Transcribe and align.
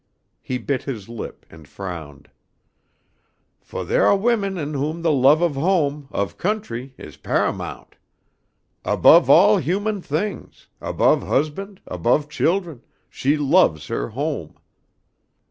He 0.41 0.57
bit 0.57 0.81
his 0.81 1.07
lip 1.09 1.45
and 1.47 1.67
frowned, 1.67 2.31
"fo' 3.59 3.85
theah 3.85 4.05
ah 4.05 4.15
women 4.15 4.57
in 4.57 4.73
whom 4.73 5.03
the 5.03 5.11
love 5.11 5.43
of 5.43 5.53
home, 5.53 6.07
of 6.11 6.39
country, 6.39 6.95
is 6.97 7.17
pa'amount. 7.17 7.97
Above 8.83 9.29
all 9.29 9.57
human 9.57 10.01
things, 10.01 10.65
above 10.81 11.21
husband, 11.27 11.81
above 11.85 12.29
children, 12.29 12.81
she 13.11 13.37
loves 13.37 13.89
her 13.89 14.09
home. 14.09 14.57